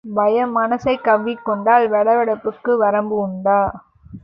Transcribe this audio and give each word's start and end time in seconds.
பயம் 0.05 0.57
மனசைக் 0.57 1.03
கவ்விக்கொண்டால், 1.03 1.85
வெட 1.87 2.17
வெடப்புக்கு 2.17 2.77
வரம்பு 2.77 3.15
உண்டா? 3.15 3.59